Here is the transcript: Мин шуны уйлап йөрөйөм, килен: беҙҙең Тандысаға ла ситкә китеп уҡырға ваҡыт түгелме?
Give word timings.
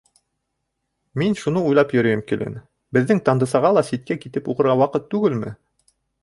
Мин 1.21 1.35
шуны 1.41 1.59
уйлап 1.71 1.93
йөрөйөм, 1.97 2.23
килен: 2.31 2.55
беҙҙең 2.99 3.21
Тандысаға 3.29 3.71
ла 3.79 3.85
ситкә 3.91 4.19
китеп 4.25 4.51
уҡырға 4.55 4.79
ваҡыт 4.83 5.07
түгелме? 5.13 5.55